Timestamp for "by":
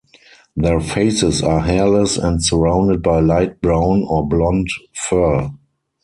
3.03-3.19